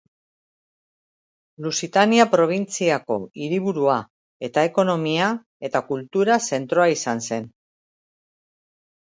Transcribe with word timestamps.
Lusitania 1.65 2.25
probintziako 2.31 3.17
hiriburua 3.43 3.99
eta 4.49 4.63
ekonomia 4.71 5.29
eta 5.69 5.83
kultura 5.93 6.39
zentroa 6.53 6.89
izan 6.99 7.23
zen. 7.29 7.49